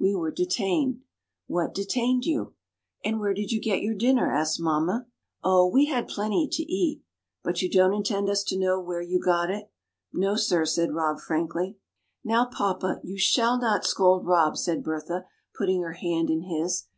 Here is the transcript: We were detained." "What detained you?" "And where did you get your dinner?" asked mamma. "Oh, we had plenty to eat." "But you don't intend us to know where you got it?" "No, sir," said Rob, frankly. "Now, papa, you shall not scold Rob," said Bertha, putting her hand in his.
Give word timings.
We 0.00 0.16
were 0.16 0.32
detained." 0.32 1.02
"What 1.46 1.72
detained 1.72 2.24
you?" 2.24 2.54
"And 3.04 3.20
where 3.20 3.32
did 3.32 3.52
you 3.52 3.60
get 3.60 3.82
your 3.82 3.94
dinner?" 3.94 4.32
asked 4.34 4.58
mamma. 4.58 5.06
"Oh, 5.44 5.68
we 5.68 5.84
had 5.86 6.08
plenty 6.08 6.48
to 6.50 6.62
eat." 6.64 7.02
"But 7.44 7.62
you 7.62 7.70
don't 7.70 7.94
intend 7.94 8.28
us 8.28 8.42
to 8.48 8.58
know 8.58 8.80
where 8.80 9.00
you 9.00 9.20
got 9.20 9.48
it?" 9.48 9.70
"No, 10.12 10.34
sir," 10.34 10.64
said 10.64 10.90
Rob, 10.92 11.20
frankly. 11.20 11.76
"Now, 12.24 12.46
papa, 12.46 12.98
you 13.04 13.16
shall 13.16 13.60
not 13.60 13.86
scold 13.86 14.26
Rob," 14.26 14.56
said 14.56 14.82
Bertha, 14.82 15.26
putting 15.56 15.82
her 15.82 15.92
hand 15.92 16.30
in 16.30 16.40
his. 16.42 16.88